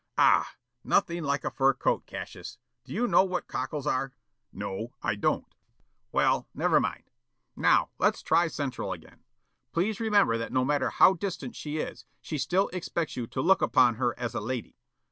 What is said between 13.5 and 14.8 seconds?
upon her as a lady.